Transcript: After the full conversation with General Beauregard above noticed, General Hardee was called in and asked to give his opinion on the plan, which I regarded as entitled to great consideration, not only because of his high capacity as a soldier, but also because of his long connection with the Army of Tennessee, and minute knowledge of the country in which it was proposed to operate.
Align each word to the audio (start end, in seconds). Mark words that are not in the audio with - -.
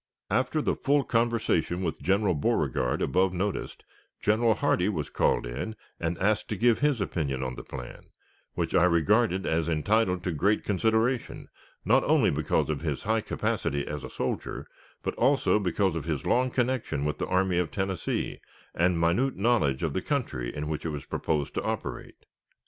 After 0.31 0.63
the 0.63 0.73
full 0.75 1.03
conversation 1.03 1.83
with 1.83 2.01
General 2.01 2.33
Beauregard 2.33 3.03
above 3.03 3.33
noticed, 3.35 3.83
General 4.19 4.55
Hardee 4.55 4.89
was 4.89 5.11
called 5.11 5.45
in 5.45 5.75
and 5.99 6.17
asked 6.17 6.47
to 6.47 6.55
give 6.57 6.79
his 6.79 6.99
opinion 7.01 7.43
on 7.43 7.53
the 7.53 7.61
plan, 7.63 8.05
which 8.55 8.73
I 8.73 8.85
regarded 8.85 9.45
as 9.45 9.69
entitled 9.69 10.23
to 10.23 10.31
great 10.31 10.63
consideration, 10.63 11.49
not 11.85 12.03
only 12.03 12.31
because 12.31 12.67
of 12.71 12.81
his 12.81 13.03
high 13.03 13.21
capacity 13.21 13.85
as 13.85 14.03
a 14.03 14.09
soldier, 14.09 14.65
but 15.03 15.13
also 15.17 15.59
because 15.59 15.93
of 15.95 16.05
his 16.05 16.25
long 16.25 16.49
connection 16.49 17.05
with 17.05 17.19
the 17.19 17.27
Army 17.27 17.59
of 17.59 17.69
Tennessee, 17.69 18.39
and 18.73 18.99
minute 18.99 19.35
knowledge 19.37 19.83
of 19.83 19.93
the 19.93 20.01
country 20.01 20.51
in 20.51 20.67
which 20.67 20.83
it 20.83 20.89
was 20.89 21.05
proposed 21.05 21.53
to 21.53 21.61
operate. 21.61 22.25